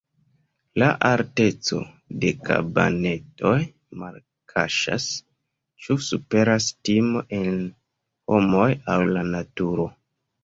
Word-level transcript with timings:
La 0.81 0.85
alteco 1.07 1.79
de 2.23 2.31
kabanetoj 2.47 3.51
malkaŝas, 4.03 5.05
ĉu 5.85 5.97
superas 6.07 6.69
timo 6.89 7.23
el 7.41 7.59
homoj 8.33 8.67
aŭ 8.95 8.99
la 9.11 9.27
naturo. 9.37 9.87